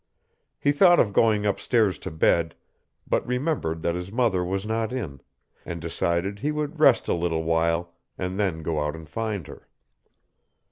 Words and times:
He 0.59 0.71
thought 0.71 0.99
of 0.99 1.13
going 1.13 1.45
up 1.45 1.59
stairs 1.59 1.99
to 1.99 2.09
bed, 2.09 2.55
but 3.05 3.23
remembered 3.23 3.83
that 3.83 3.93
his 3.93 4.11
mother 4.11 4.43
was 4.43 4.65
not 4.65 4.91
in, 4.91 5.21
and 5.63 5.79
decided 5.79 6.39
he 6.39 6.51
would 6.51 6.79
rest 6.79 7.07
a 7.07 7.13
little 7.13 7.43
while 7.43 7.93
and 8.17 8.39
then 8.39 8.63
go 8.63 8.79
out 8.83 8.95
and 8.95 9.07
find 9.07 9.45
her. 9.45 9.67